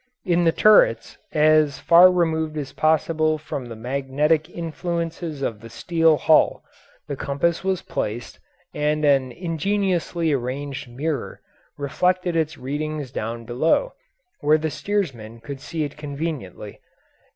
[0.25, 6.17] In the turrets, as far removed as possible from the magnetic influences of the steel
[6.17, 6.63] hull,
[7.07, 8.39] the compass was placed,
[8.73, 11.39] and an ingeniously arranged mirror
[11.77, 13.93] reflected its readings down below
[14.39, 16.79] where the steersman could see it conveniently.